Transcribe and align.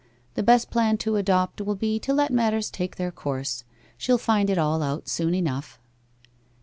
The 0.33 0.41
best 0.41 0.71
plan 0.71 0.97
to 0.97 1.15
adopt 1.15 1.61
will 1.61 1.75
be 1.75 1.99
to 1.99 2.11
let 2.11 2.33
matters 2.33 2.71
take 2.71 2.95
their 2.95 3.11
course 3.11 3.63
she'll 3.99 4.17
find 4.17 4.49
it 4.49 4.57
all 4.57 4.81
out 4.81 5.07
soon 5.07 5.35
enough. 5.35 5.79